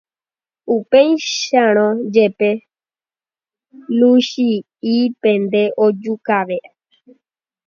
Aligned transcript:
Upéicharõ 0.75 1.87
jepe, 2.15 2.49
Luchia'ípente 3.97 5.63
ojekuaave. 5.85 6.59